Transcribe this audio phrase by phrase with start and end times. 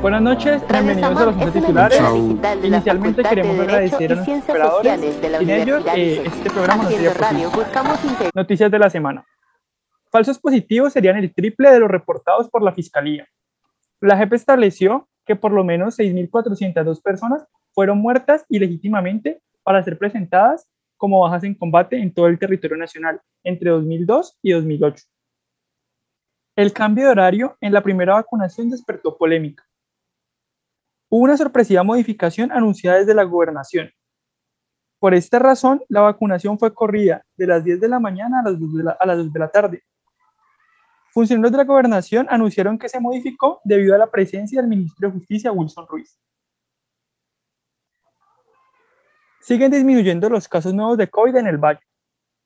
[0.00, 2.00] Buenas noches, bienvenidos a los es titulares.
[2.62, 5.16] Inicialmente queremos agradecer a nuestros operadores.
[5.38, 8.30] Sin ellos, eh, este programa no sería posible.
[8.32, 9.26] Noticias de la semana.
[10.12, 13.26] Falsos positivos serían el triple de los reportados por la Fiscalía.
[14.00, 20.68] La JEP estableció que por lo menos 6.402 personas fueron muertas ilegítimamente para ser presentadas
[20.96, 25.04] como bajas en combate en todo el territorio nacional entre 2002 y 2008.
[26.56, 29.67] El cambio de horario en la primera vacunación despertó polémica.
[31.10, 33.90] Hubo una sorpresiva modificación anunciada desde la gobernación.
[34.98, 38.60] Por esta razón, la vacunación fue corrida de las 10 de la mañana a las
[38.60, 39.82] 2 de la, a las 2 de la tarde.
[41.12, 45.14] Funcionarios de la gobernación anunciaron que se modificó debido a la presencia del ministro de
[45.14, 46.18] Justicia, Wilson Ruiz.
[49.40, 51.80] Siguen disminuyendo los casos nuevos de COVID en el Valle.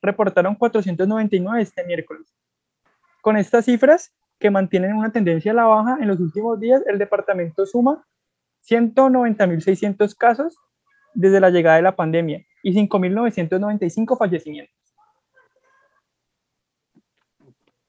[0.01, 2.33] Reportaron 499 este miércoles.
[3.23, 6.99] Con estas cifras, que mantienen una tendencia a la baja, en los últimos días el
[6.99, 8.05] departamento suma
[8.69, 10.57] 190.600 casos
[11.15, 14.75] desde la llegada de la pandemia y 5.995 fallecimientos.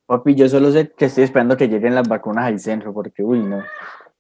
[0.06, 3.40] Papi, yo solo sé que estoy esperando que lleguen las vacunas al centro, porque, uy,
[3.40, 3.64] no.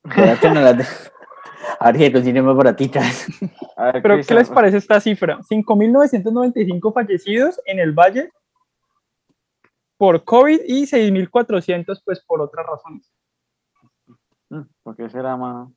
[0.03, 0.85] ¿Verdad que no las de-
[1.79, 3.27] A ver si consiguen más baratitas.
[3.77, 5.39] Ver, Pero, ¿qué les parece esta cifra?
[5.39, 8.31] 5.995 fallecidos en el Valle
[9.97, 13.11] por COVID y 6.400 pues por otras razones.
[14.49, 15.73] mm, ¿Por qué será, mano?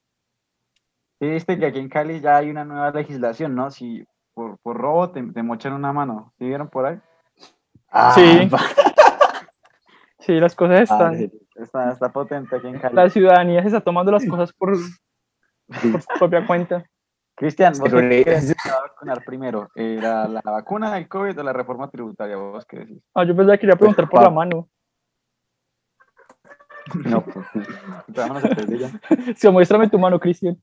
[1.31, 3.71] Viste que aquí en Cali ya hay una nueva legislación, ¿no?
[3.71, 6.33] Si por, por robo te, te mochan una mano.
[6.39, 7.01] ¿Sí vieron por ahí?
[7.91, 8.49] Ah, Sí.
[10.19, 11.13] Sí, las cosas están...
[11.13, 12.97] parce, Está, está potente aquí en Cali.
[12.97, 16.85] La ciudadanía se está tomando las cosas por, por su propia cuenta.
[17.37, 19.69] Cristian, ¿vos Pero qué crees que se va a vacunar primero?
[19.77, 22.37] Eh, ¿La, la vacuna del COVID o la reforma tributaria?
[22.37, 23.03] ¿Vos qué decís?
[23.15, 24.69] Ah, yo pensaba que quería preguntar por la pa- mano.
[27.05, 27.47] No, pues.
[29.37, 30.61] Sí, muéstrame tu mano, Cristian.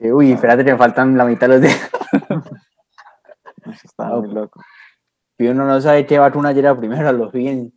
[0.00, 1.76] Que, uy, espérate, que me faltan la mitad de los dedos.
[3.66, 4.60] Eso Está No, muy loco.
[5.38, 7.72] Y uno no sabe qué vacuna llega primero, a los bien.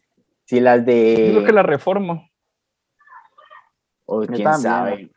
[0.45, 1.29] Si las Yo de.
[1.31, 2.27] creo que la reforma.
[4.05, 4.61] O Yo quién también.
[4.61, 5.11] sabe.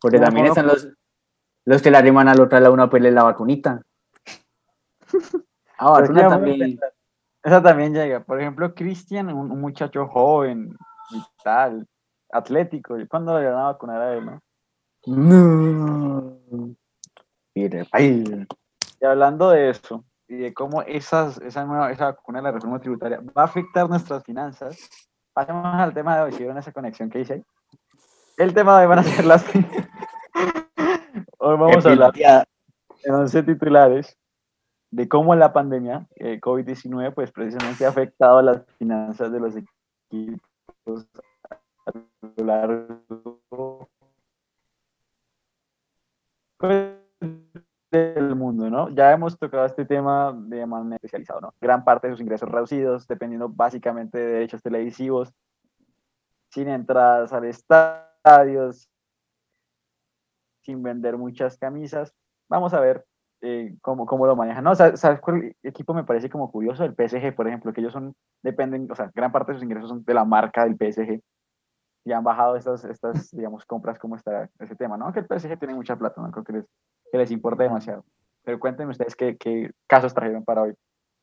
[0.00, 0.88] Porque Yo también están los,
[1.64, 3.82] los que la riman al otro lado, una pues la vacunita.
[5.78, 6.80] Ah, vacuna también.
[7.42, 8.24] Esa también llega.
[8.24, 10.74] Por ejemplo, Cristian, un, un muchacho joven
[11.10, 11.86] y tal,
[12.30, 12.98] atlético.
[12.98, 14.40] ¿y ¿Cuándo le van a vacunar a él, no?
[15.06, 16.35] No.
[17.54, 22.80] Y hablando de eso, y de cómo esas, esa nueva, esa vacuna de la reforma
[22.80, 24.76] tributaria va a afectar nuestras finanzas,
[25.32, 27.44] pasemos al tema de hoy, ¿sí vieron esa conexión que hice ahí?
[28.36, 29.44] El tema de hoy van a ser las...
[31.38, 32.46] hoy vamos a hablar
[33.04, 34.16] en 11 titulares
[34.90, 41.06] de cómo la pandemia eh, COVID-19 pues precisamente ha afectado las finanzas de los equipos
[41.86, 41.92] a
[42.36, 43.35] lo largo
[47.96, 48.88] del mundo, ¿no?
[48.90, 51.54] Ya hemos tocado este tema de manera especializada, ¿no?
[51.60, 55.32] Gran parte de sus ingresos reducidos, dependiendo básicamente de derechos televisivos,
[56.50, 58.70] sin entradas al estadio,
[60.62, 62.12] sin vender muchas camisas.
[62.48, 63.04] Vamos a ver
[63.42, 64.64] eh, cómo, cómo lo manejan.
[64.64, 64.74] ¿no?
[64.74, 66.84] Sa- ¿Sabes cuál equipo me parece como curioso?
[66.84, 69.88] El PSG, por ejemplo, que ellos son, dependen, o sea, gran parte de sus ingresos
[69.90, 71.20] son de la marca del PSG.
[72.04, 74.96] Y han bajado estas, estas digamos, compras, ¿cómo está ese tema?
[74.96, 75.12] ¿no?
[75.12, 76.64] Que el PSG tiene mucha plata, no creo que les,
[77.10, 78.04] que les importe demasiado.
[78.42, 80.74] Pero cuéntenme ustedes qué, qué casos trajeron para hoy.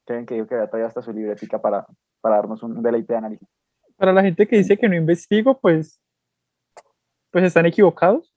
[0.06, 1.86] Creen que yo que todavía hasta su libretica para,
[2.22, 3.48] para darnos un deleite de análisis.
[3.96, 6.02] Para la gente que dice que no investigo, pues,
[7.32, 8.34] pues están equivocados.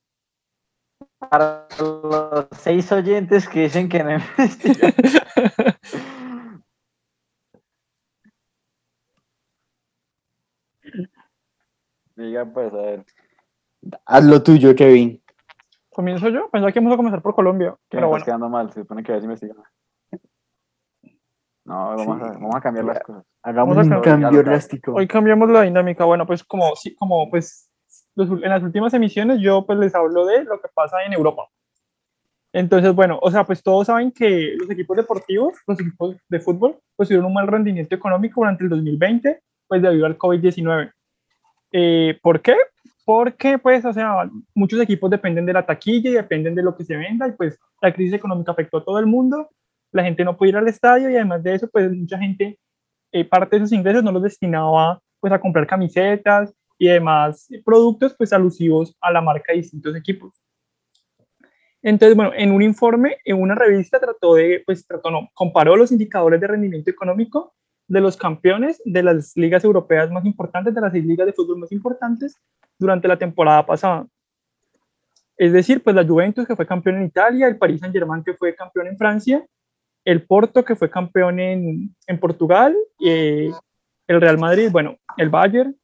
[1.19, 4.19] Para los seis oyentes que dicen que no
[12.17, 13.05] Diga, pues, a ver.
[14.07, 15.23] Haz lo tuyo, Kevin.
[15.97, 16.51] ¿Comienzo yo?
[16.51, 17.75] Pensaba que íbamos a comenzar por Colombia.
[17.89, 19.57] Pero bueno, quedando mal, se supone que vas a investigar.
[21.65, 23.25] No, vamos, a, vamos a cambiar las cosas.
[23.43, 24.93] Hagamos un cambio drástico.
[24.93, 26.05] hoy cambiamos la dinámica.
[26.05, 27.71] Bueno, pues como, sí, como pues
[28.15, 31.48] los en las últimas emisiones yo pues les hablo de lo que pasa en Europa.
[32.53, 36.78] Entonces, bueno, o sea, pues todos saben que los equipos deportivos, los equipos de fútbol,
[36.95, 40.92] pues tuvieron un mal rendimiento económico durante el 2020, pues debido al COVID-19.
[41.72, 42.54] Eh, ¿Por qué?
[43.06, 46.84] Porque, pues, o sea, muchos equipos dependen de la taquilla y dependen de lo que
[46.84, 49.48] se venda y pues la crisis económica afectó a todo el mundo,
[49.92, 52.58] la gente no puede ir al estadio y además de eso, pues mucha gente,
[53.12, 58.12] eh, parte de sus ingresos no los destinaba pues a comprar camisetas y demás productos
[58.18, 60.34] pues alusivos a la marca de distintos equipos.
[61.82, 65.92] Entonces, bueno, en un informe, en una revista trató de, pues trató, no, comparó los
[65.92, 67.54] indicadores de rendimiento económico
[67.86, 71.58] de los campeones de las ligas europeas más importantes, de las seis ligas de fútbol
[71.58, 72.36] más importantes
[72.78, 74.07] durante la temporada pasada.
[75.37, 78.55] Es decir, pues la Juventus que fue campeón en Italia, el Paris Saint-Germain que fue
[78.55, 79.47] campeón en Francia,
[80.05, 82.75] el Porto que fue campeón en, en Portugal,
[83.05, 83.51] eh,
[84.07, 85.77] el Real Madrid, bueno, el Bayern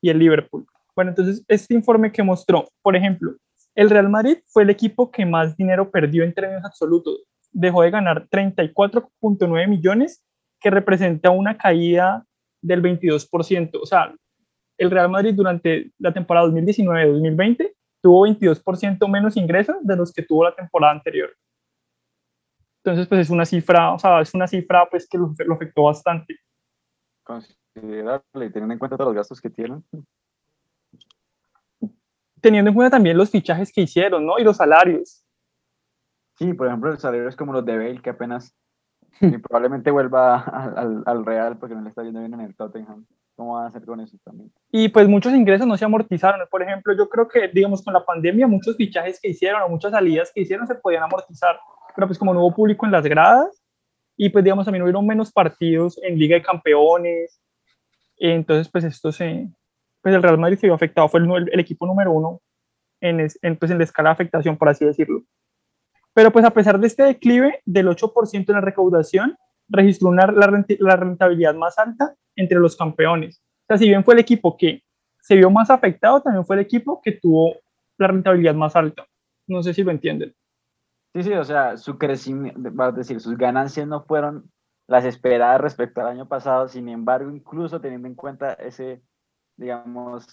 [0.00, 0.66] y el Liverpool.
[0.94, 3.36] Bueno, entonces este informe que mostró, por ejemplo,
[3.74, 7.22] el Real Madrid fue el equipo que más dinero perdió en términos absolutos.
[7.52, 10.24] Dejó de ganar 34.9 millones,
[10.60, 12.26] que representa una caída
[12.60, 13.78] del 22%.
[13.80, 14.12] O sea,
[14.78, 20.44] el Real Madrid durante la temporada 2019-2020 tuvo 22% menos ingresos de los que tuvo
[20.44, 21.30] la temporada anterior.
[22.84, 25.82] Entonces, pues es una cifra, o sea, es una cifra pues que lo, lo afectó
[25.82, 26.38] bastante.
[27.24, 29.84] Considerable, teniendo en cuenta todos los gastos que tienen.
[32.40, 34.38] Teniendo en cuenta también los fichajes que hicieron, ¿no?
[34.38, 35.24] Y los salarios.
[36.38, 38.54] Sí, por ejemplo, el salario es como los de Bale, que apenas
[39.20, 43.04] y probablemente vuelva al, al, Real porque no le está yendo bien en el Tottenham.
[43.38, 44.50] ¿Cómo van a hacer con eso también?
[44.72, 46.40] Y pues muchos ingresos no se amortizaron.
[46.50, 49.92] Por ejemplo, yo creo que, digamos, con la pandemia, muchos fichajes que hicieron o muchas
[49.92, 51.56] salidas que hicieron se podían amortizar.
[51.94, 53.62] Pero pues como no hubo público en las gradas
[54.16, 57.40] y pues digamos también hubieron menos partidos en Liga de Campeones,
[58.16, 59.48] entonces pues esto se,
[60.02, 62.40] pues el Real Madrid se vio afectado, fue el, el equipo número uno
[63.00, 65.22] en, en, pues en la escala de afectación, por así decirlo.
[66.12, 69.36] Pero pues a pesar de este declive del 8% en la recaudación,
[69.68, 73.42] registró una, la rentabilidad más alta entre los campeones.
[73.62, 74.82] O sea, si bien fue el equipo que
[75.20, 77.54] se vio más afectado, también fue el equipo que tuvo
[77.98, 79.06] la rentabilidad más alta.
[79.46, 80.34] No sé si lo entienden.
[81.14, 84.50] Sí, sí, o sea, su crecimiento, a decir, sus ganancias no fueron
[84.86, 89.02] las esperadas respecto al año pasado, sin embargo, incluso teniendo en cuenta ese,
[89.56, 90.26] digamos,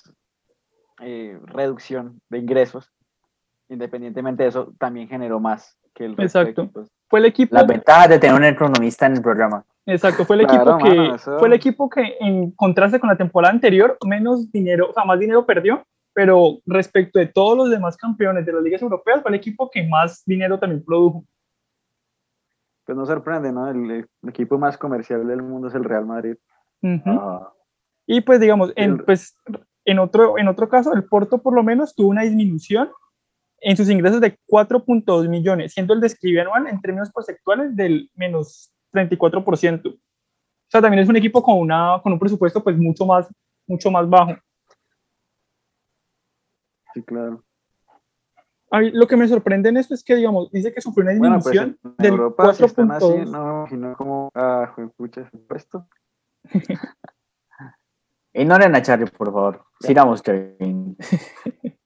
[1.01, 2.89] eh, reducción de ingresos,
[3.67, 6.87] independientemente de eso, también generó más que el resto Exacto.
[7.09, 7.55] Fue el equipo.
[7.55, 9.65] Las ventajas de tener un economista en el programa.
[9.87, 13.17] Exacto, fue el equipo que mano, eso- fue el equipo que en contraste con la
[13.17, 17.95] temporada anterior menos dinero, o sea, más dinero perdió, pero respecto de todos los demás
[17.97, 21.25] campeones de las ligas europeas fue el equipo que más dinero también produjo.
[22.85, 23.69] Pues no sorprende, ¿no?
[23.69, 26.35] El, el equipo más comercial del mundo es el Real Madrid.
[27.05, 27.51] Ah,
[28.05, 29.35] Y pues digamos, en, pues,
[29.85, 32.91] en, otro, en otro caso, el Porto por lo menos tuvo una disminución
[33.59, 38.71] en sus ingresos de 4.2 millones, siendo el describe anual en términos porcentuales del menos
[38.95, 39.93] 34%.
[39.93, 39.97] O
[40.67, 43.27] sea, también es un equipo con, una, con un presupuesto pues mucho más,
[43.67, 44.35] mucho más bajo.
[46.93, 47.43] Sí, claro.
[48.71, 51.17] A mí lo que me sorprende en esto es que, digamos, dice que sufrió una
[51.17, 53.29] Bueno, pues disminución en del Europa si están así, 4.2.
[53.29, 54.75] no me imagino cómo, ah.
[58.33, 59.65] Ignoren a Charlie, por favor.
[59.79, 60.97] Sigamos, Kevin.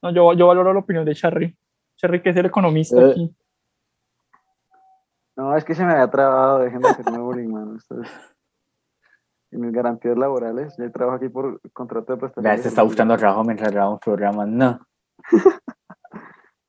[0.00, 1.58] No, yo, yo valoro la opinión de Charry.
[1.96, 3.10] Charry, que es el economista Eh.
[3.10, 3.36] aquí.
[5.38, 7.76] No, es que se me había trabado, dejen de hacerme bullying, mano.
[7.76, 8.10] Esto es-
[9.52, 12.44] Y mis garantías laborales, yo trabajo aquí por contrato de prestación.
[12.56, 14.48] Ya se está buscando trabajo mientras grabamos programas.
[14.48, 14.80] No.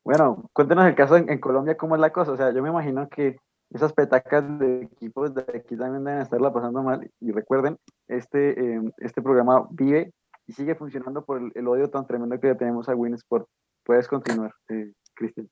[0.01, 2.31] Bueno, cuéntenos el caso en, en Colombia, cómo es la cosa.
[2.31, 3.38] O sea, yo me imagino que
[3.69, 7.12] esas petacas de equipos de aquí también deben estarla pasando mal.
[7.19, 7.77] Y recuerden,
[8.07, 10.12] este, eh, este programa vive
[10.48, 13.48] y sigue funcionando por el, el odio tan tremendo que le tenemos a Winsport.
[13.83, 15.48] Puedes continuar, eh, Cristian.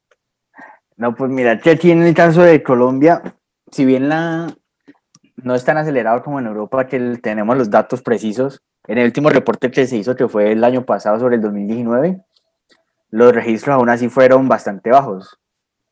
[0.97, 3.35] No, pues mira, que aquí en el caso de Colombia,
[3.71, 4.47] si bien la
[5.35, 9.29] no es tan acelerado como en Europa, que tenemos los datos precisos, en el último
[9.29, 12.19] reporte que se hizo, que fue el año pasado sobre el 2019,
[13.11, 15.39] los registros aún así fueron bastante bajos.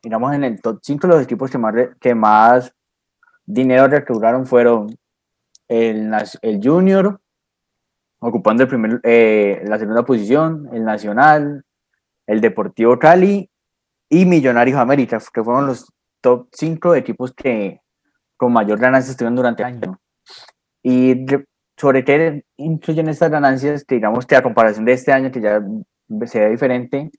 [0.02, 2.74] Digamos, en el top 5 los equipos que más, que más
[3.44, 4.98] dinero recaudaron fueron
[5.68, 7.20] el, el Junior,
[8.18, 11.64] ocupando el primer, eh, la segunda posición, el Nacional,
[12.26, 13.48] el Deportivo Cali
[14.08, 17.80] y Millonarios América, que fueron los top 5 equipos que
[18.36, 19.98] con mayor ganancia estuvieron durante el año.
[20.82, 21.46] Y re-
[21.76, 25.60] sobre qué influyen estas ganancias, que digamos que a comparación de este año, que ya
[26.26, 27.10] se ve diferente,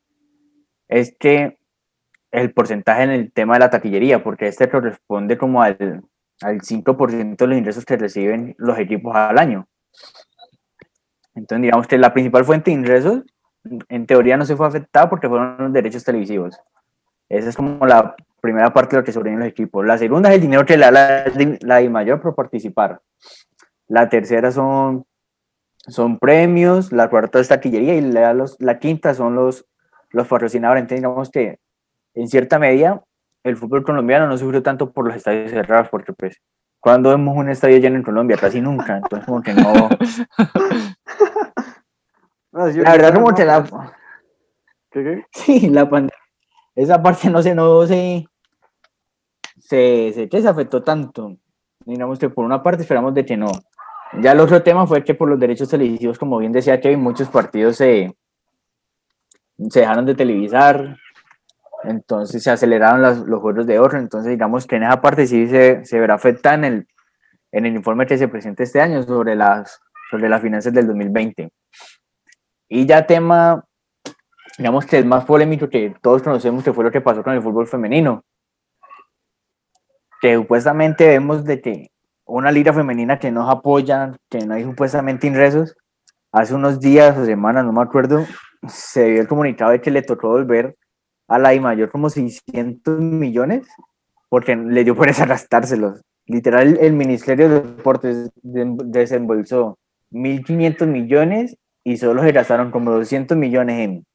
[0.88, 1.58] es que
[2.32, 6.04] el porcentaje en el tema de la taquillería, porque este corresponde como al,
[6.42, 9.68] al 5% de los ingresos que reciben los equipos al año.
[11.36, 13.24] Entonces, digamos que la principal fuente de ingresos,
[13.90, 16.60] en teoría, no se fue afectada porque fueron los derechos televisivos.
[17.30, 19.86] Esa es como la primera parte de lo que sobreviven los equipos.
[19.86, 21.26] La segunda es el dinero que le da la,
[21.62, 23.02] la I mayor por participar.
[23.88, 25.06] La tercera son,
[25.88, 29.66] son premios, la cuarta es taquillería y la, los, la quinta son los,
[30.12, 30.82] los patrocinadores.
[30.82, 31.60] Entonces, digamos que
[32.14, 33.04] en cierta medida
[33.44, 36.42] el fútbol colombiano no sufrió tanto por los estadios cerrados, porque pues
[36.80, 39.90] cuando vemos un estadio lleno en Colombia, casi nunca, entonces como que no...
[42.52, 43.64] La verdad como no, que la...
[44.90, 45.26] ¿qué, qué?
[45.32, 46.27] Sí, la pandemia.
[46.78, 48.28] Esa parte no se, no se,
[49.60, 51.36] se, se, se afectó tanto.
[51.86, 53.48] Digamos que por una parte esperamos de que no.
[54.22, 57.30] Ya el otro tema fue que por los derechos televisivos, como bien decía Kevin, muchos
[57.30, 58.16] partidos se,
[59.70, 60.98] se dejaron de televisar,
[61.84, 65.48] entonces se aceleraron las- los juegos de oro, entonces digamos que en esa parte sí
[65.48, 66.88] se, se verá afectada en el,
[67.52, 69.80] en el informe que se presenta este año sobre las,
[70.10, 71.50] sobre las finanzas del 2020.
[72.70, 73.66] Y ya tema,
[74.58, 77.42] digamos que es más polémico que todos conocemos que fue lo que pasó con el
[77.42, 78.24] fútbol femenino,
[80.22, 81.92] que supuestamente vemos de que
[82.26, 85.76] una liga femenina que nos apoya, que no hay supuestamente ingresos,
[86.32, 88.26] hace unos días o semanas, no me acuerdo,
[88.68, 90.76] se dio el comunicado de que le tocó volver
[91.28, 93.68] a la I mayor como 600 millones
[94.30, 96.02] porque le dio por gastárselos.
[96.26, 99.78] Literal, el Ministerio de Deportes de- desembolsó
[100.12, 104.06] 1.500 millones y solo se gastaron como 200 millones en,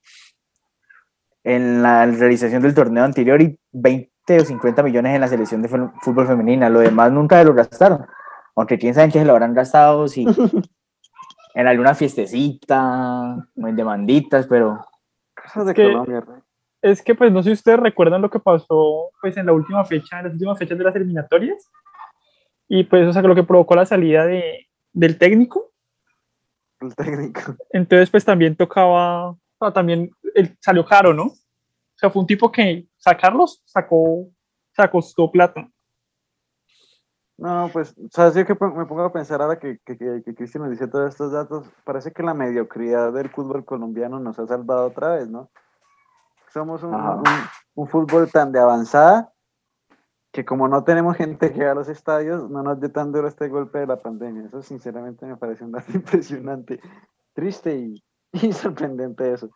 [1.45, 5.69] en la realización del torneo anterior y 20 o 50 millones en la selección de
[5.69, 6.69] fútbol femenina.
[6.69, 8.07] Lo demás nunca se lo gastaron.
[8.55, 10.25] Aunque quién sabe en qué se lo habrán gastado, si
[11.55, 14.85] en alguna fiestecita, o en demanditas, pero
[15.43, 16.23] Cosas de que-.
[16.81, 19.85] Es que, pues, no sé si ustedes recuerdan lo que pasó, pues, en la última
[19.85, 21.71] fecha, en las últimas fechas de las eliminatorias.
[22.69, 25.71] Y, pues, o sea, lo que provocó la salida de, del técnico.
[26.81, 27.57] el técnico.
[27.71, 31.25] Entonces, pues, también tocaba, o sea, también él salió caro, ¿no?
[31.25, 34.33] O sea, fue un tipo que sacarlos sacó, o
[34.75, 35.69] sea, costó plata.
[37.39, 38.35] No, pues, ¿sabes?
[38.35, 41.09] Yo que me pongo a pensar ahora que, que, que, que Cristian nos dice todos
[41.09, 45.51] estos datos, parece que la mediocridad del fútbol colombiano nos ha salvado otra vez, ¿no?
[46.53, 47.25] Somos un, un,
[47.75, 49.33] un fútbol tan de avanzada
[50.33, 53.29] que como no tenemos gente que va a los estadios, no nos dio tan duro
[53.29, 54.47] este golpe de la pandemia.
[54.47, 56.81] Eso sinceramente me parece un dato impresionante,
[57.35, 59.51] triste y, y sorprendente eso.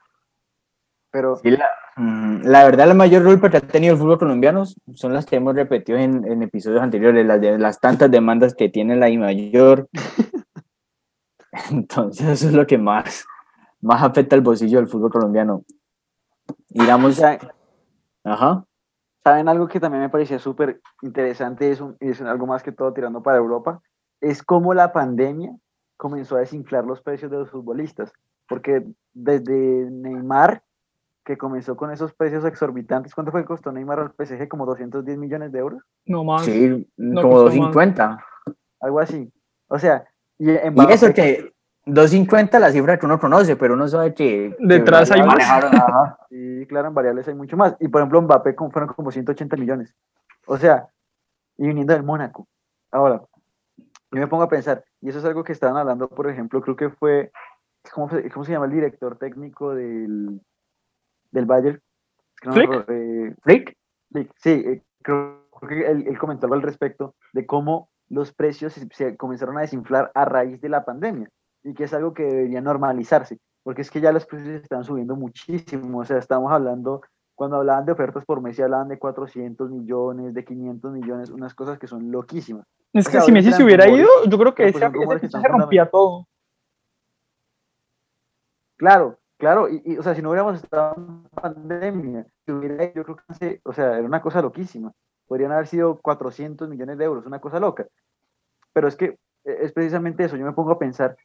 [1.11, 4.65] Pero Sí, la, mm, la verdad, la mayor culpa que ha tenido el fútbol colombiano
[4.95, 8.69] son las que hemos repetido en, en episodios anteriores, las de las tantas demandas que
[8.69, 9.89] tiene la I mayor.
[11.71, 13.25] Entonces, eso es lo que más,
[13.81, 15.63] más afecta al bolsillo del fútbol colombiano.
[16.69, 17.39] Digamos, ya,
[18.25, 18.65] ajá,
[19.25, 21.69] ¿Saben algo que también me parecía súper interesante?
[21.73, 23.81] Es, un- es algo más que todo tirando para Europa.
[24.21, 25.51] Es cómo la pandemia
[25.97, 28.13] comenzó a desinflar los precios de los futbolistas.
[28.49, 30.63] Porque desde Neymar,
[31.27, 34.49] que comenzó con esos precios exorbitantes, ¿cuánto fue que costó Neymar al PSG?
[34.49, 36.45] Como 210 millones de euros, No más.
[36.45, 38.25] sí, no como costó 250.
[38.81, 39.31] algo así.
[39.67, 40.05] O sea,
[40.39, 41.53] y, Y Mbappé- eso que
[41.85, 44.55] 250 la cifra que uno conoce, pero uno sabe que...
[44.57, 45.37] que Detrás hay más.
[45.51, 46.19] ajá.
[46.31, 47.77] Sí, claro, en variables hay mucho más.
[47.81, 49.95] Y por ejemplo, Mbappé fueron como 180 millones.
[50.47, 50.87] O sea,
[51.59, 52.47] y viniendo del Mónaco.
[52.93, 53.21] Ahora,
[54.13, 56.77] yo me pongo a pensar, y eso es algo que estaban hablando, por ejemplo, creo
[56.77, 57.33] que fue,
[57.93, 60.41] ¿cómo, se- cómo se llama el director técnico del,
[61.37, 61.81] del Bayern?
[62.45, 63.77] No eh, Flick,
[64.11, 68.33] Flick, sí, eh, creo, creo que él, él comentó algo al respecto de cómo los
[68.33, 71.29] precios se, se comenzaron a desinflar a raíz de la pandemia
[71.63, 75.17] y que es algo que debería normalizarse, porque es que ya los precios están subiendo
[75.17, 77.03] muchísimo, o sea, estamos hablando,
[77.35, 81.79] cuando hablaban de ofertas por Messi hablaban de 400 millones, de 500 millones, unas cosas
[81.79, 82.67] que son loquísimas.
[82.93, 84.93] Es O que sea, si Messi se hubiera rumores, ido, yo creo que ese, ese
[84.93, 86.27] que fichaje rompía todo.
[88.77, 93.05] Claro, claro, y, y, o sea, si no hubiéramos estado en pandemia, si hubiera, yo
[93.05, 94.93] creo que, hace- o sea, era una cosa loquísima.
[95.27, 97.87] Podrían haber sido 400 millones de euros, una cosa loca.
[98.73, 101.17] Pero es que eh, es precisamente eso, yo me pongo a pensar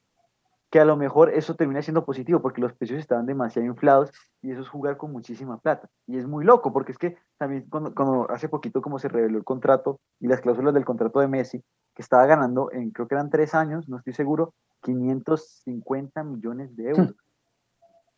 [0.71, 4.09] que a lo mejor eso termina siendo positivo porque los precios estaban demasiado inflados
[4.41, 5.89] y eso es jugar con muchísima plata.
[6.07, 9.37] Y es muy loco porque es que también cuando, cuando hace poquito como se reveló
[9.37, 11.61] el contrato y las cláusulas del contrato de Messi,
[11.93, 16.89] que estaba ganando en creo que eran tres años, no estoy seguro, 550 millones de
[16.89, 17.15] euros.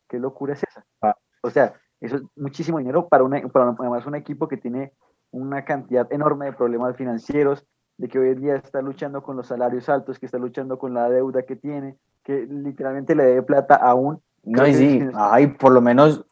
[0.08, 0.84] ¿Qué locura es esa?
[1.02, 1.16] Ah.
[1.42, 4.92] O sea, eso es muchísimo dinero para, una, para además un equipo que tiene
[5.30, 9.48] una cantidad enorme de problemas financieros, de que hoy en día está luchando con los
[9.48, 13.76] salarios altos, que está luchando con la deuda que tiene, que literalmente le debe plata
[13.76, 14.20] aún.
[14.42, 16.24] No, y sí, ay, por lo menos,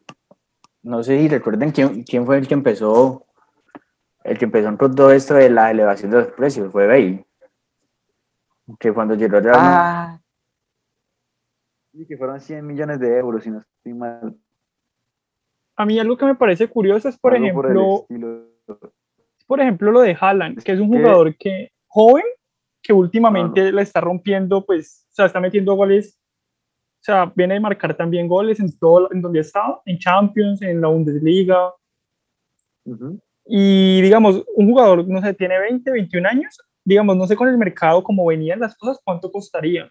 [0.82, 3.26] no sé si recuerden quién, quién fue el que empezó,
[4.24, 7.26] el que empezó con todo esto de la elevación de los precios, fue Bale.
[8.78, 10.20] Que cuando llegó Ah,
[12.08, 14.34] que fueron 100 millones de euros, si no estoy mal.
[15.76, 18.48] A mí algo que me parece curioso es, por algo ejemplo, estilo.
[19.46, 22.24] por ejemplo, lo de Haaland, que es un jugador que joven,
[22.82, 26.18] que últimamente la está rompiendo, pues, o sea, está metiendo goles,
[27.00, 30.62] o sea, viene de marcar también goles en todo, en donde ha estado, en Champions,
[30.62, 31.72] en la Bundesliga,
[32.84, 33.20] Ujú.
[33.46, 37.58] y digamos, un jugador, no sé, tiene 20, 21 años, digamos, no sé con el
[37.58, 39.90] mercado cómo venían las cosas, cuánto costaría.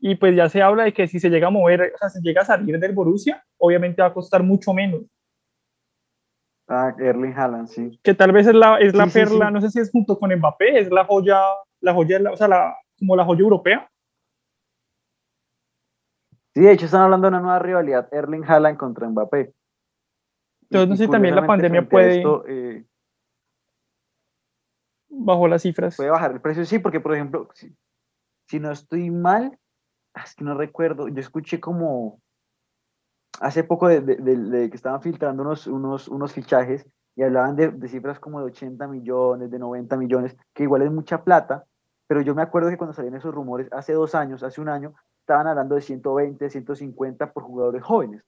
[0.00, 2.20] Y pues ya se habla de que si se llega a mover, o sea, si
[2.22, 5.02] llega a salir del Borussia, obviamente va a costar mucho menos.
[6.68, 8.00] Ah, Erling Haaland, sí.
[8.02, 9.52] que tal vez es la, es la Sí, sí, perla, sí.
[9.52, 11.40] no sé si es junto con Mbappé, es la joya,
[11.80, 13.90] la joya, o sea, la, como la joya europea.
[16.54, 19.52] Sí, de hecho están hablando de una nueva rivalidad, Erling Haaland contra Mbappé.
[20.62, 22.22] Entonces, no sé si también la pandemia puede...
[22.48, 22.84] eh,
[25.08, 25.96] bajó las cifras.
[25.96, 27.76] Puede bajar el precio, sí, porque por ejemplo, si,
[28.46, 29.58] si no estoy mal,
[30.14, 32.20] es que no recuerdo, yo escuché como
[33.40, 34.02] hace poco de,
[34.70, 36.86] que estaban filtrando unos, unos, unos fichajes
[37.16, 40.90] y hablaban de, de, cifras como de 80 millones, de 90 millones, que igual es
[40.90, 41.64] mucha plata,
[42.06, 44.94] pero yo me acuerdo que cuando salían esos rumores hace dos años, hace un año,
[45.20, 48.24] estaban hablando de 120, 150 por jugadores jóvenes,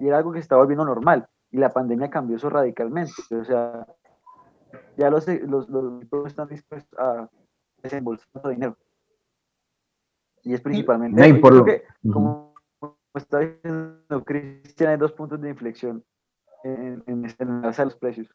[0.00, 3.86] y era algo que estaba volviendo normal, y la pandemia cambió eso radicalmente, o sea,
[4.96, 7.28] ya los, los, los están dispuestos a
[7.82, 8.76] desembolsar dinero.
[10.44, 11.34] Y es principalmente...
[11.34, 12.54] por que, como
[13.14, 16.04] está diciendo Cristian, hay dos puntos de inflexión
[16.64, 18.28] en, en, este, en de los precios.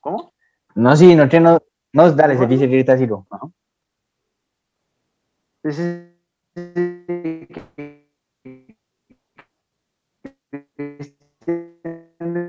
[0.00, 0.32] ¿Cómo?
[0.74, 3.26] No, sí, no, no, no dale, se dice que ahorita sigo.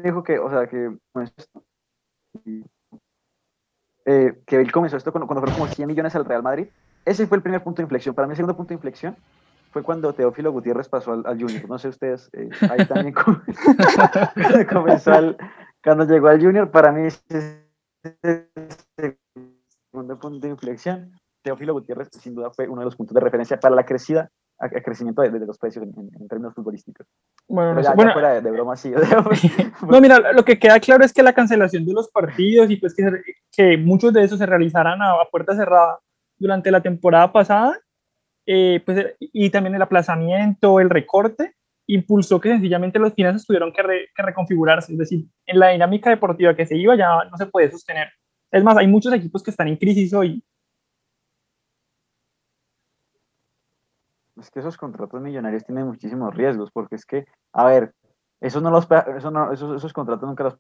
[0.03, 0.97] Dijo que, o sea, que
[4.05, 6.67] eh, que él comenzó esto cuando, cuando fueron como 100 millones al Real Madrid.
[7.05, 8.15] Ese fue el primer punto de inflexión.
[8.15, 9.15] Para mí, el segundo punto de inflexión
[9.72, 11.67] fue cuando Teófilo Gutiérrez pasó al, Junior.
[11.67, 13.13] No sé ustedes, eh, ahí también
[14.70, 15.12] comenzó
[15.84, 17.22] cuando llegó al Junior, para mí ese
[18.03, 18.48] es
[19.01, 19.17] el
[19.91, 21.12] segundo punto de inflexión.
[21.43, 24.29] Teófilo Gutiérrez sin duda fue uno de los puntos de referencia para la crecida,
[24.60, 27.08] el crecimiento de, los precios en, términos futbolísticos.
[27.48, 28.93] Bueno, no, bueno, fuera de, broma, sí.
[29.89, 32.93] no, mira, lo que queda claro es que la cancelación de los partidos y pues
[32.93, 33.10] que,
[33.51, 36.00] que muchos de esos se realizaran a, a puerta cerrada
[36.41, 37.79] durante la temporada pasada
[38.45, 41.55] eh, pues, y también el aplazamiento, el recorte,
[41.88, 43.83] impulsó que sencillamente los finanzas tuvieron que,
[44.15, 44.93] reconfigurarse.
[44.93, 48.10] Es decir, en la dinámica deportiva que se iba ya no se puede sostener.
[48.51, 50.43] Es más, hay muchos equipos que están en crisis hoy.
[54.38, 57.93] Es que esos contratos millonarios tienen muchísimos riesgos, porque es que, a ver,
[58.39, 60.57] esos, no los, esos, esos contratos nunca los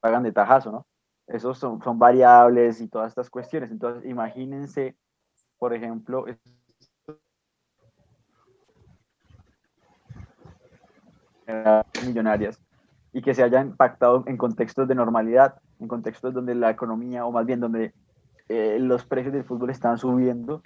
[0.00, 0.86] pagan de tajazo, ¿no?
[1.26, 3.70] Esos son, son variables y todas estas cuestiones.
[3.70, 4.96] Entonces, imagínense,
[5.58, 6.26] por ejemplo,
[12.06, 12.60] millonarias
[13.12, 17.32] y que se haya impactado en contextos de normalidad, en contextos donde la economía, o
[17.32, 17.92] más bien donde
[18.48, 20.62] eh, los precios del fútbol están subiendo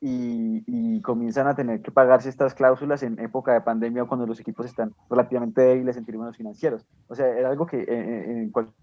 [0.00, 4.38] y, comienzan a tener que pagarse estas cláusulas en época de pandemia o cuando los
[4.40, 6.84] equipos están relativamente débiles en términos financieros.
[7.06, 8.74] O sea, era algo que en cualquier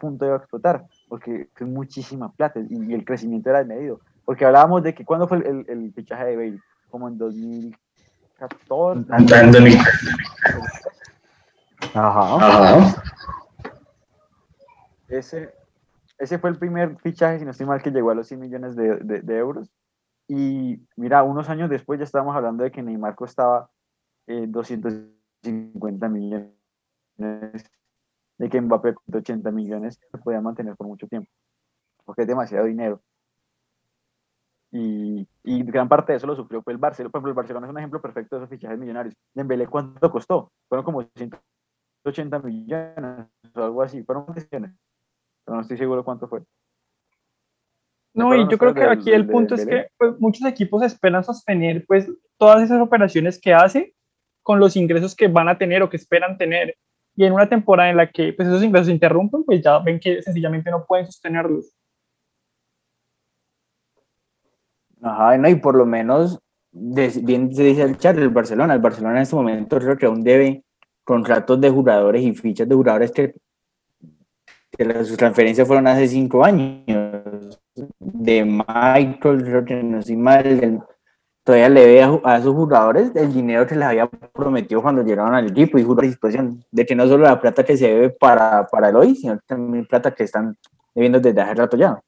[0.00, 4.00] punto iba a explotar, porque es muchísima plata y, el crecimiento era desmedido.
[4.24, 7.76] Porque hablábamos de que cuando fue el, el, fichaje de Bale, como en 2000
[11.92, 12.94] Ajá.
[15.06, 15.52] Ese,
[16.16, 18.74] ese fue el primer fichaje, si no estoy mal, que llegó a los 100 millones
[18.74, 19.70] de, de, euros.
[20.28, 23.68] Y mira, unos años después ya estábamos hablando de que Neymar costaba
[24.26, 26.50] eh, 250 millones,
[28.42, 31.30] de que Mbappé con 80 millones se podía mantener por mucho tiempo,
[32.04, 33.00] porque es demasiado dinero.
[34.72, 37.12] Y, y, gran parte de eso lo sufrió fue el Barcelona.
[37.12, 39.14] Por ejemplo, el Barcelona es un ejemplo perfecto de esos fichajes millonarios.
[39.32, 40.50] Dembélé, ¿cuánto costó?
[40.68, 44.02] Fueron como 180 millones o algo así.
[44.02, 44.72] Fueron millones.
[45.44, 46.42] Pero no estoy seguro cuánto fue.
[48.14, 51.84] No, y yo creo que aquí el punto es que pues, muchos equipos esperan sostener
[51.86, 53.92] pues todas esas operaciones que hacen
[54.42, 56.76] con los ingresos que van a tener o que esperan tener.
[57.14, 60.00] Y en una temporada en la que pues, esos ingresos se interrumpen, pues ya ven
[60.00, 61.74] que sencillamente no pueden sostenerlos.
[65.02, 66.38] Ajá, no, y por lo menos,
[66.70, 70.22] bien se dice el chat, el Barcelona, el Barcelona en este momento creo que aún
[70.22, 70.64] debe
[71.04, 73.34] contratos de jugadores y fichas de jugadores que,
[74.70, 77.60] que sus transferencias fueron hace cinco años.
[77.98, 80.84] De Michael, creo que no soy mal,
[81.44, 85.48] todavía le ve a, esos jugadores el dinero que les había prometido cuando llegaron al
[85.48, 88.90] equipo y juro disposición de que no solo la plata que se debe para, para
[88.90, 90.56] el hoy, sino también plata que están
[90.94, 92.00] debiendo desde hace rato ya.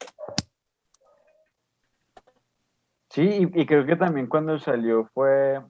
[3.10, 5.60] Sí, y, creo que también cuando salió fue,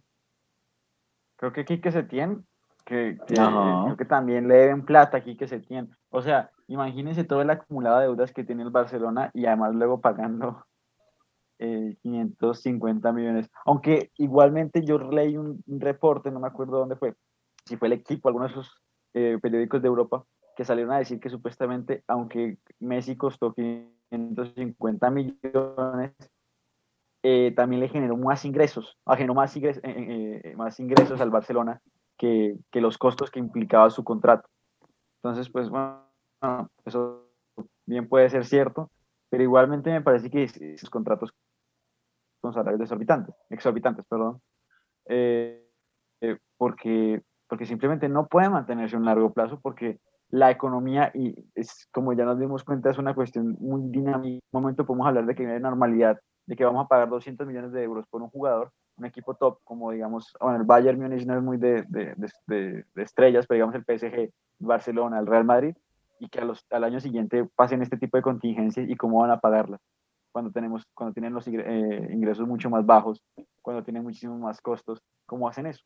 [1.36, 2.46] creo que Quique Setién,
[2.86, 5.90] que, que creo que también le deben plata a Quique Setién.
[6.08, 10.00] O sea, imagínense todo el acumulado de deudas que tiene el Barcelona y además luego
[10.00, 10.64] pagando
[12.02, 13.50] 550 eh, millones.
[13.64, 17.14] Aunque igualmente yo leí un, reporte, no me acuerdo dónde fue,
[17.64, 18.82] si fue el equipo, algunos de esos
[19.14, 20.24] eh, periódicos de Europa,
[20.56, 26.12] que salieron a decir que supuestamente, aunque Messi costó 550 millones,
[27.26, 31.80] eh, también le generó más ingresos, generó más ingresos, eh, eh, más ingresos al Barcelona
[32.18, 34.46] que, que, los costos que implicaba su contrato.
[35.22, 36.02] Entonces, pues bueno,
[36.84, 37.26] eso
[37.86, 38.90] bien puede ser cierto,
[39.30, 41.32] pero igualmente me parece que esos contratos
[42.44, 44.38] con salarios exorbitantes, exorbitantes perdón,
[45.06, 45.66] eh,
[46.20, 51.34] eh, porque, porque simplemente no puede mantenerse a un largo plazo porque la economía, y
[51.54, 54.34] es como ya nos dimos cuenta, es una cuestión muy dinámica.
[54.34, 57.46] En un momento podemos hablar de que hay normalidad, de que vamos a pagar 200
[57.46, 61.24] millones de euros por un jugador, un equipo top, como digamos, bueno, el Bayern Múnich
[61.24, 62.14] no es muy de, de,
[62.46, 65.74] de, de estrellas, pero digamos el PSG, Barcelona, el Real Madrid,
[66.18, 69.30] y que a los, al año siguiente pasen este tipo de contingencias y cómo van
[69.30, 69.80] a pagarlas
[70.34, 73.22] cuando, tenemos, cuando tienen los eh, ingresos mucho más bajos,
[73.62, 75.84] cuando tienen muchísimos más costos, ¿cómo hacen eso?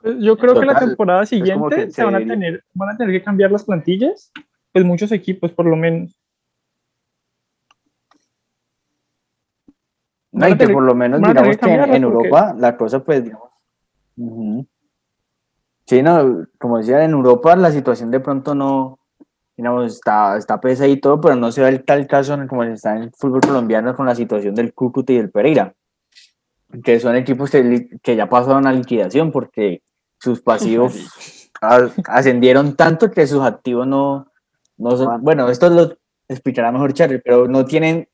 [0.00, 3.24] Pues yo creo que la temporada siguiente se van a, tener, van a tener que
[3.24, 4.30] cambiar las plantillas,
[4.70, 6.16] pues muchos equipos por lo menos.
[10.30, 13.50] No, y que por lo menos digamos que en, Europa la cosa pues digamos,
[15.86, 18.97] Sí, no, como decía, en Europa la situación de pronto no,
[19.58, 22.94] digamos, está, está pesa y todo, pero no se da el tal caso como está
[22.96, 25.74] en el fútbol colombiano con la situación del Cúcuta y del Pereira,
[26.84, 29.82] que son equipos que, que ya pasaron a liquidación porque
[30.20, 30.94] sus pasivos
[32.06, 34.30] ascendieron tanto que sus activos no,
[34.76, 35.92] no son, bueno, esto lo
[36.28, 38.08] explicará mejor Charlie, pero no tienen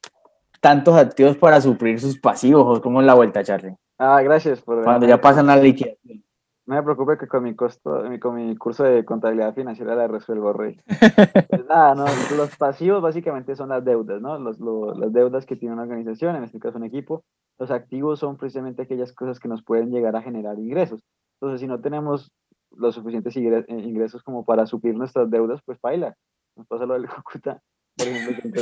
[0.62, 3.76] tantos activos para suplir sus pasivos, como en la vuelta, Charlie.
[3.98, 4.82] Ah, gracias por...
[4.82, 6.23] Cuando ya pasan a liquidación.
[6.66, 10.52] No me preocupe que con mi, costo, con mi curso de contabilidad financiera la resuelvo,
[10.54, 10.80] Rey.
[11.50, 14.38] Pues nada, no, los pasivos básicamente son las deudas, ¿no?
[14.38, 14.58] Los,
[14.96, 17.22] las deudas que tiene una organización, en este caso un equipo.
[17.58, 21.02] Los activos son precisamente aquellas cosas que nos pueden llegar a generar ingresos.
[21.34, 22.32] Entonces, si no tenemos
[22.70, 26.16] los suficientes eh, ingresos como para suplir nuestras deudas, pues baila.
[26.56, 27.60] Nos pasa lo del Cúcuta,
[27.96, 28.60] por ejemplo, que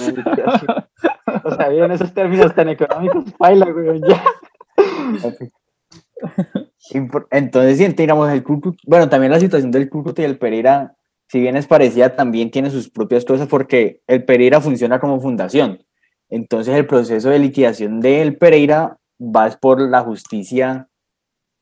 [1.45, 4.23] O sea, bien esos términos tan económicos, baila, güey, ya.
[6.91, 8.45] Entonces, si digamos, el
[8.87, 10.97] bueno, también la situación del Cúcuta y el Pereira,
[11.29, 15.85] si bien es parecida, también tiene sus propias cosas porque el Pereira funciona como fundación.
[16.29, 20.89] Entonces, el proceso de liquidación del Pereira va por la justicia,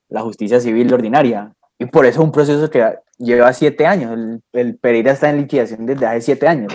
[0.08, 1.54] la justicia civil ordinaria.
[1.78, 4.40] Y por eso es un proceso que lleva siete años.
[4.52, 6.72] El, Pereira está en liquidación desde hace siete años.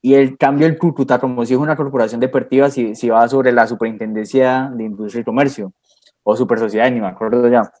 [0.00, 3.52] Y el cambio del Cúcuta, como si es una corporación deportiva, si, si va sobre
[3.52, 5.72] la Superintendencia de Industria y Comercio
[6.30, 7.72] o Super Sociedad, ni me acuerdo ya.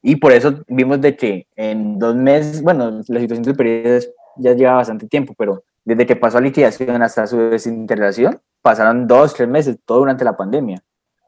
[0.00, 4.06] Y por eso vimos de que en dos meses, bueno, la situación del periodo
[4.38, 9.34] ya lleva bastante tiempo, pero desde que pasó a liquidación hasta su desintegración, pasaron dos,
[9.34, 10.82] tres meses, todo durante la pandemia.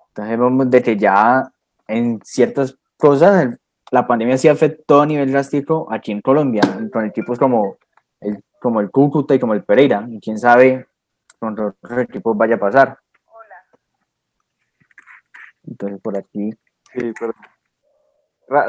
[0.09, 1.53] Entonces vemos de que ya
[1.87, 3.59] en ciertas cosas
[3.91, 7.77] la pandemia sí afectó a nivel drástico aquí en Colombia, con equipos como
[8.19, 10.07] el, como el Cúcuta y como el Pereira.
[10.09, 10.87] Y quién sabe
[11.39, 12.99] con otros equipos vaya a pasar.
[15.67, 16.51] Entonces por aquí.
[16.95, 17.35] Sí, pero.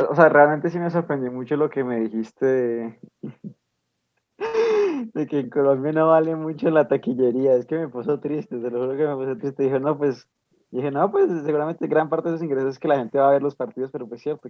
[0.10, 3.00] O sea, realmente sí me sorprendió mucho lo que me dijiste de,
[5.14, 7.56] de que en Colombia no vale mucho la taquillería.
[7.56, 9.64] Es que me puso triste, te lo juro que me puso triste.
[9.64, 10.28] Dije, no, pues,
[10.70, 13.32] dije, no, pues seguramente gran parte de esos ingresos es que la gente va a
[13.32, 14.50] ver los partidos, pero pues cierto,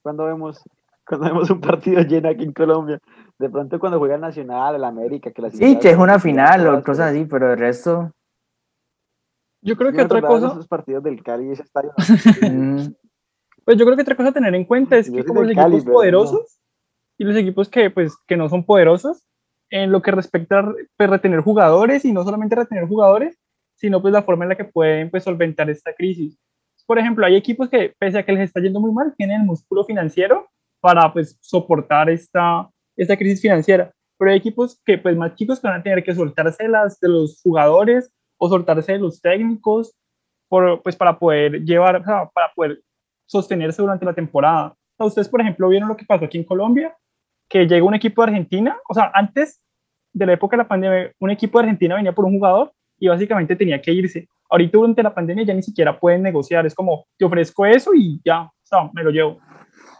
[0.00, 0.62] cuando vemos
[1.06, 2.98] cuando vemos un partido lleno aquí en Colombia,
[3.38, 6.66] de pronto cuando juega el Nacional, el América, que la Sí, que es una final
[6.66, 8.12] o cosas así, pero el resto
[9.62, 10.48] yo creo que otra cosa.
[10.48, 11.92] Esos partidos del Cali ese estadio.
[13.64, 15.84] Pues yo creo que otra cosa a tener en cuenta es que como los equipos
[15.84, 16.58] poderosos
[17.16, 19.24] y los equipos que, pues, que no son poderosos,
[19.70, 23.38] en lo que respecta a pues, retener jugadores y no solamente retener jugadores,
[23.76, 26.38] sino pues la forma en la que pueden pues solventar esta crisis.
[26.86, 29.46] Por ejemplo, hay equipos que pese a que les está yendo muy mal, tienen el
[29.46, 30.46] músculo financiero
[30.80, 33.90] para pues soportar esta, esta crisis financiera.
[34.18, 37.08] Pero hay equipos que pues más chicos que van a tener que soltarse las de
[37.08, 39.94] los jugadores o soltarse de los técnicos
[40.48, 42.82] por, pues para poder llevar, para poder
[43.24, 44.74] sostenerse durante la temporada.
[44.98, 46.92] ustedes, por ejemplo, vieron lo que pasó aquí en Colombia,
[47.48, 49.62] que llega un equipo de Argentina, o sea, antes
[50.12, 53.06] de la época de la pandemia, un equipo de Argentina venía por un jugador y
[53.06, 54.26] básicamente tenía que irse.
[54.50, 58.20] Ahorita durante la pandemia ya ni siquiera pueden negociar, es como, te ofrezco eso y
[58.24, 59.38] ya, o sea, me lo llevo.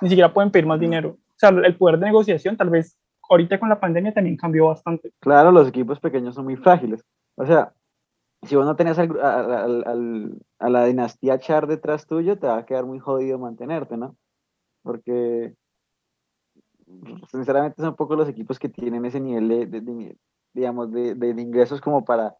[0.01, 1.11] Ni siquiera pueden pedir más dinero.
[1.11, 2.99] O sea, el poder de negociación tal vez
[3.31, 5.13] ahorita con la pandemia también cambió bastante.
[5.21, 7.05] Claro, los equipos pequeños son muy frágiles.
[7.37, 7.73] O sea,
[8.43, 9.07] si vos no tenés a,
[10.69, 14.17] la dinastía Char detrás tuyo, te va a quedar muy jodido mantenerte, ¿no?
[14.83, 15.55] Porque,
[17.31, 20.17] sinceramente, son pocos los equipos que tienen ese nivel de,
[20.53, 22.37] digamos, de, ingresos como para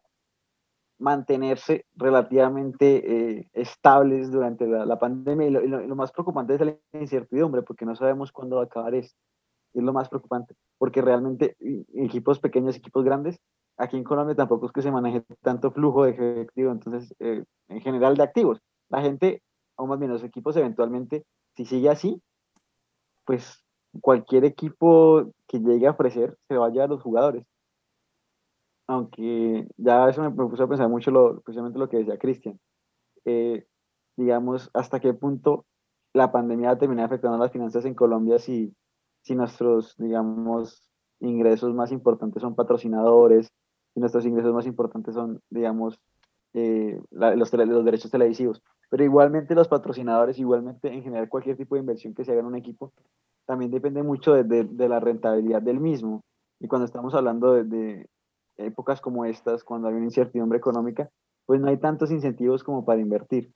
[0.99, 5.47] mantenerse relativamente eh, estables durante la, pandemia.
[5.47, 9.17] Y lo, más preocupante es la incertidumbre, porque no sabemos cuándo va a acabar esto.
[9.73, 11.55] Es lo más preocupante, porque realmente
[11.95, 13.39] equipos pequeños, equipos grandes,
[13.77, 17.81] aquí en Colombia tampoco es que se maneje tanto flujo de efectivo, entonces, eh, en
[17.81, 18.59] general de activos.
[18.89, 19.41] La gente,
[19.75, 22.21] o más bien los equipos eventualmente, si sigue así,
[23.25, 23.63] pues
[24.01, 27.45] cualquier equipo que llegue a ofrecer se va a los jugadores.
[28.87, 32.59] Aunque ya eso me, puso a pensar mucho lo, precisamente lo que decía Cristian.
[33.25, 33.65] eh,
[34.17, 35.65] digamos, hasta qué punto
[36.13, 38.75] la pandemia va a terminar afectando las finanzas en Colombia si,
[39.23, 43.51] si nuestros, digamos, ingresos más importantes son patrocinadores,
[43.93, 45.99] si nuestros ingresos más importantes son, digamos,
[46.53, 48.61] eh, los, derechos televisivos.
[48.89, 52.47] Pero igualmente los patrocinadores, igualmente en general cualquier tipo de inversión que se haga en
[52.47, 52.93] un equipo,
[53.45, 56.23] también depende mucho de, de- de la rentabilidad del mismo.
[56.59, 58.09] Y cuando estamos hablando de, de
[58.57, 61.09] épocas como estas, cuando hay una incertidumbre económica,
[61.45, 63.51] pues no hay tantos incentivos como para invertir.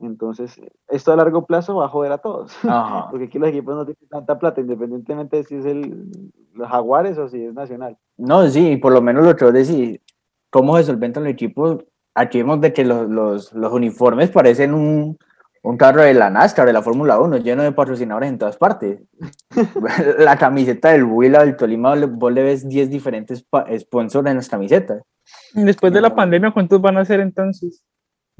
[0.00, 2.52] Entonces, esto a largo plazo va a joder a todos.
[2.64, 3.08] Ajá.
[3.10, 6.08] Porque aquí los equipos no tienen tanta plata, independientemente de si es el,
[6.54, 7.96] los Jaguares o si es Nacional.
[8.16, 10.00] No, sí, por lo menos lo que vos decís,
[10.50, 11.84] ¿cómo se solventan los equipos?
[12.14, 15.16] Aquí vemos de que los, los, los uniformes parecen un,
[15.62, 19.00] un carro de la NASCAR, de la Fórmula 1, lleno de patrocinadores en todas partes.
[20.18, 23.44] la camiseta del Huila, del Tolima, vos le ves 10 diferentes
[23.78, 25.02] sponsors en las camisetas.
[25.54, 27.84] Después de la pandemia, ¿cuántos van a ser entonces?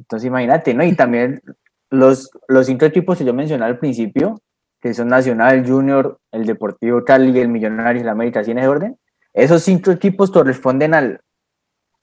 [0.01, 0.83] Entonces imagínate, ¿no?
[0.83, 1.43] Y también
[1.91, 4.41] los, los cinco equipos que yo mencioné al principio,
[4.81, 8.99] que son Nacional, Junior, el Deportivo Cali, el Millonarios el América, ¿sí en ese orden?
[9.35, 11.21] Esos cinco equipos corresponden al,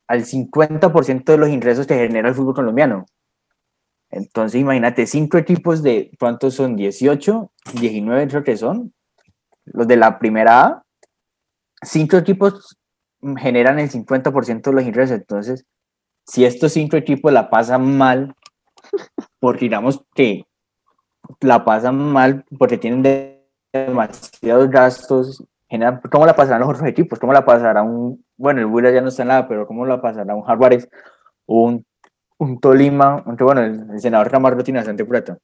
[0.07, 3.05] al 50% de los ingresos que genera el fútbol colombiano.
[4.11, 6.75] Entonces imagínate, cinco equipos de, ¿cuántos son?
[6.75, 8.93] 18, 19 creo que son,
[9.65, 10.83] los de la primera A.
[11.81, 12.77] Cinco equipos
[13.37, 15.65] generan el 50% de los ingresos, entonces
[16.27, 18.35] si estos cinco equipos la pasan mal,
[19.39, 20.45] porque digamos que
[21.41, 25.43] la pasan mal porque tienen de- demasiados gastos,
[26.11, 27.19] ¿cómo la pasarán los otros equipos?
[27.19, 30.01] ¿Cómo la pasará un, bueno, el Huila ya no está en nada, pero ¿cómo la
[30.01, 30.87] pasará un Jaguares,
[31.45, 31.85] un,
[32.37, 35.37] un Tolima, aunque bueno, el, el senador Camargo tiene bastante plata,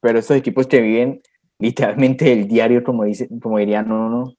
[0.00, 1.20] pero estos equipos que viven
[1.58, 4.34] literalmente el diario, como, dice, como dirían uno,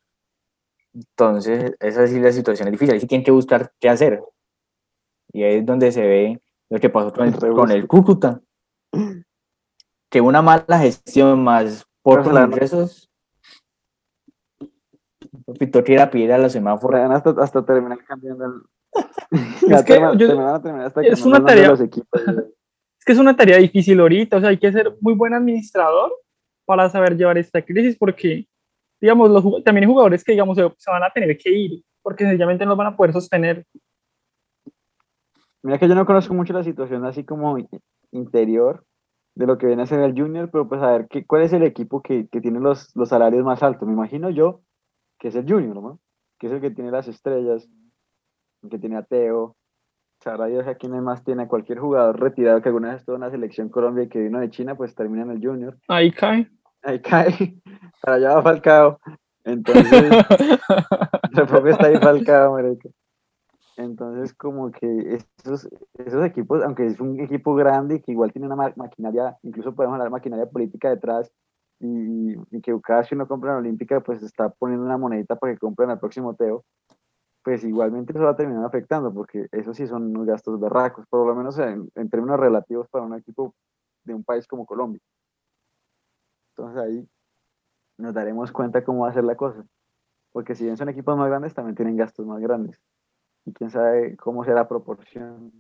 [0.94, 4.22] entonces esa sí la situación es difícil, ahí sí tienen que buscar qué hacer.
[5.34, 8.42] Y ahí es donde se ve lo que pasó con el, con el Cúcuta.
[10.10, 12.48] Que una mala gestión más pocos Claro.
[12.48, 13.10] ingresos.
[15.60, 17.00] Pito que ir a pedir a los semáforos.
[17.12, 18.52] Hasta, hasta terminar cambiando el...
[19.70, 22.22] Es que yo- es una tarea- los equipos.
[23.00, 26.12] Es que es una tarea difícil ahorita, o sea, hay que ser muy buen administrador
[26.66, 28.46] para saber llevar esta crisis, porque,
[29.00, 32.26] digamos, los, también hay jugadores que, digamos, se, se van a tener que ir, porque
[32.26, 33.66] sencillamente no van a poder sostener.
[35.64, 37.58] Mira que yo no conozco mucho la situación así como
[38.12, 38.86] interior
[39.36, 41.54] de lo que viene a ser el Junior, pero pues a ver, ¿qué, ¿cuál es
[41.54, 43.88] el equipo que, que tiene los, los salarios más altos?
[43.88, 44.62] Me imagino yo
[45.20, 46.00] que es el Junior, ¿no?
[46.40, 47.68] Que es el que tiene las estrellas,
[48.64, 49.56] el que tiene a Teo.
[50.20, 53.30] Sabrá Dios a quién más tiene, cualquier jugador retirado que alguna vez estuvo en la
[53.30, 55.78] selección Colombia y que vino de China, pues termina en el Junior.
[55.88, 56.50] Ahí cae.
[56.82, 57.60] Ahí cae,
[58.02, 59.00] para allá va Falcao.
[59.44, 60.10] Entonces,
[61.36, 62.90] tampoco está ahí Falcao, marica.
[63.78, 68.48] Entonces, como que esos, esos equipos, aunque es un equipo grande y que igual tiene
[68.48, 71.32] una ma- maquinaria, incluso podemos hablar de maquinaria política detrás,
[71.80, 75.60] y, y que que uno compra en Olímpica, pues está poniendo una monedita para que
[75.60, 76.66] compren al próximo Teo,
[77.44, 81.28] pues igualmente eso va a terminar afectando, porque eso sí son unos gastos berracos, por
[81.28, 83.56] lo menos en, en términos relativos para un equipo
[84.06, 85.02] de un país como Colombia.
[86.56, 87.10] Entonces ahí
[87.98, 89.66] nos daremos cuenta cómo va a ser la cosa.
[90.34, 92.80] Porque si bien son equipos más grandes, también tienen gastos más grandes.
[93.48, 95.54] Y quién sabe cómo será la proporción.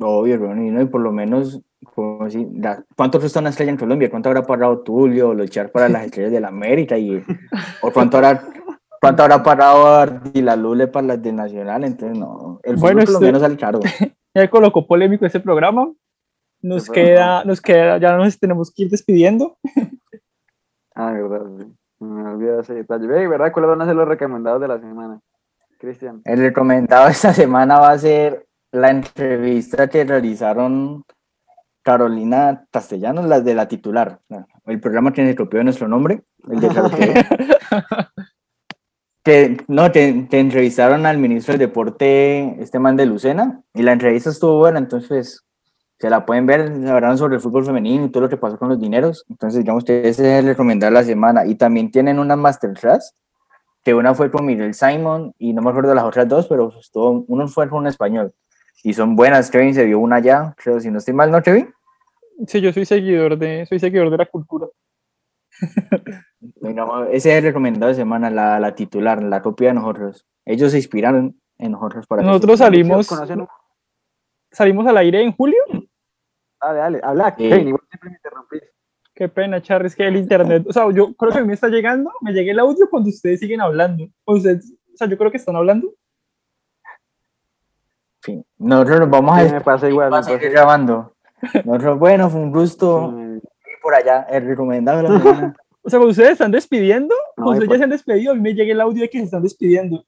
[0.00, 0.80] Obvio, Ronnie, ¿no?
[0.82, 1.60] Y por lo menos,
[1.94, 4.10] como si, la- ¿cuánto cuesta una estrella en Colombia?
[4.10, 6.98] ¿Cuánto habrá pagado Tulio o luchar para las estrellas de la América?
[6.98, 7.24] Y,
[7.80, 8.42] ¿O cuánto habrá,
[9.00, 11.84] cuánto habrá pagado la Lule para las de Nacional?
[11.84, 13.80] Entonces, no, el fútbol Bueno, este- colombiano sale caro.
[14.34, 15.92] Ya colocó polémico ese programa.
[16.62, 19.58] Nos queda, nos queda, ya nos tenemos que ir despidiendo.
[20.94, 21.66] Ah, verdad, sí.
[22.00, 23.06] Me olvidé ese detalle.
[23.06, 23.52] Ve, ¿verdad?
[23.52, 25.20] ¿Cuáles van a ser los recomendados de la semana?
[25.82, 26.22] Cristian.
[26.24, 31.04] El recomendado esta semana va a ser la entrevista que realizaron
[31.82, 34.20] Carolina Castellanos, las de la titular.
[34.64, 37.26] El programa que se copió de nuestro nombre, el de TV.
[39.24, 43.92] que no, te, te entrevistaron al ministro del deporte, este man de Lucena, y la
[43.92, 45.44] entrevista estuvo buena, entonces
[45.98, 48.68] se la pueden ver, hablaron sobre el fútbol femenino y todo lo que pasó con
[48.68, 52.36] los dineros, entonces digamos que ese es el recomendar la semana, y también tienen una
[52.36, 53.14] masterclass,
[53.82, 56.72] que una fue con Miguel Simon, y no me acuerdo de las otras dos, pero
[56.78, 58.32] estuvo, uno fue con un español,
[58.82, 61.72] y son buenas, Kevin se vio una ya, creo, si no estoy mal, ¿no, Kevin?
[62.46, 64.66] Sí, yo soy seguidor de, soy seguidor de la cultura.
[66.60, 70.26] Bueno, ese es el recomendado de semana, la, la titular, la copia de nosotros.
[70.44, 72.22] Ellos se inspiraron en nosotros para...
[72.22, 73.46] Nosotros esta salimos, ¿Conocen
[74.50, 75.58] salimos al aire en julio.
[76.60, 77.48] Dale, dale, habla, Sí.
[77.48, 78.62] Kevin, igual siempre me interrumpís.
[79.14, 81.54] Qué pena, Charly, es que el internet, o sea, yo creo que a mí me
[81.54, 84.08] está llegando, me llega el audio cuando ustedes siguen hablando.
[84.24, 85.92] Ustedes, o sea, yo creo que están hablando.
[88.22, 91.12] fin, nosotros nos vamos a, Sí, me pasa igual, me pasa grabando.
[91.64, 95.08] Nosotros, bueno, fue un gusto Sí, ir por allá, el recomendado.
[95.84, 98.40] O sea, cuando ustedes están despidiendo, cuando ustedes por- ya se han despedido, a mí
[98.40, 100.04] me llega el audio de que se están despidiendo.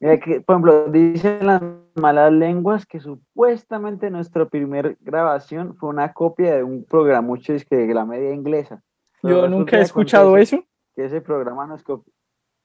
[0.00, 1.62] Mira que, por ejemplo, dicen las
[1.94, 7.76] malas lenguas que supuestamente nuestra primer grabación fue una copia de un programucho es que
[7.76, 8.82] de la media inglesa.
[9.22, 10.62] Pero Yo nunca he escuchado eso.
[10.94, 12.12] Que ese programa nos copió.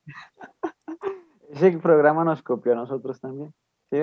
[1.49, 3.53] ese programa nos copió a nosotros también.
[3.91, 3.99] ¿Sí?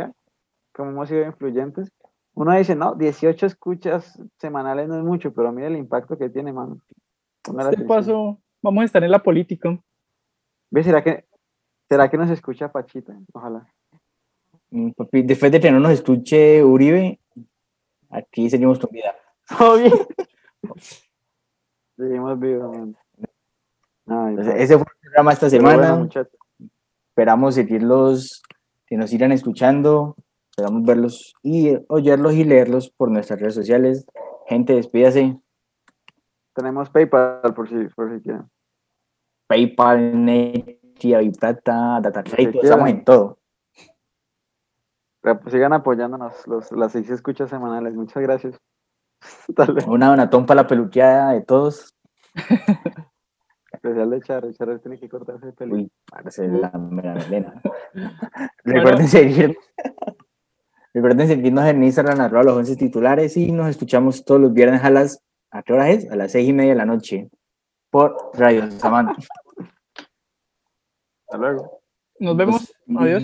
[0.72, 1.92] Como hemos sido influyentes.
[2.34, 6.52] Uno dice, no, 18 escuchas semanales no es mucho, pero mira el impacto que tiene,
[6.52, 6.80] mano.
[7.44, 9.78] Este paso, vamos a estar en la política.
[10.70, 10.86] ¿Ves?
[10.86, 11.26] ¿Será que,
[11.90, 13.18] ¿Será que nos escucha Pachita?
[13.32, 13.66] Ojalá.
[14.70, 17.18] Mm, papi, Después de que no nos escuche Uribe,
[18.10, 19.12] aquí seguimos con vida.
[19.58, 19.92] ¿Todo bien?
[21.96, 22.76] Seguimos vivos.
[24.06, 26.28] Ay, Entonces, ese fue el programa esta bueno, semana.
[27.08, 28.42] Esperamos seguirlos,
[28.86, 30.14] que nos sigan escuchando.
[30.50, 34.06] Esperamos verlos y oírlos y leerlos por nuestras redes sociales.
[34.46, 35.40] Gente, despídase.
[36.54, 38.48] tenemos PayPal por si, por si quieren.
[39.48, 40.24] PayPal,
[41.00, 43.38] Netia, Plata, Data estamos en todo.
[45.22, 47.94] Pues, sigan apoyándonos los, las seis escuchas semanales.
[47.94, 48.58] Muchas gracias.
[49.86, 51.94] Una donatón para la peluqueada de todos.
[53.72, 54.52] Especial de Charo.
[54.52, 55.74] Charo tiene que cortarse el pelo.
[55.74, 57.60] Uy, parece la melena.
[58.64, 59.56] Recuerden seguir.
[60.92, 64.90] Recuerden seguirnos en Instagram, arroba los 11 titulares, y nos escuchamos todos los viernes a
[64.90, 66.10] las, ¿a qué hora es?
[66.10, 67.30] A las seis y media de la noche,
[67.90, 69.14] por Radio Samantha.
[71.30, 71.80] Hasta luego.
[72.18, 72.74] Nos vemos.
[72.98, 73.22] Adiós.